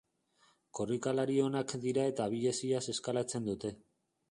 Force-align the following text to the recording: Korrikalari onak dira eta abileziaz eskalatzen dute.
Korrikalari 0.79 1.35
onak 1.49 1.75
dira 1.85 2.07
eta 2.13 2.27
abileziaz 2.31 2.83
eskalatzen 2.97 3.49
dute. 3.53 3.75